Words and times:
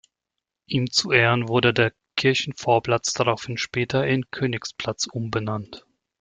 Ihm 0.65 0.89
zu 0.89 1.11
Ehren 1.11 1.47
wurde 1.47 1.75
der 1.75 1.93
Kirchenvorplatz 2.17 3.13
daraufhin 3.13 3.59
später 3.59 4.07
in 4.07 4.23
„"Königsplatz"“ 4.31 5.05
umbenannt. 5.05 5.85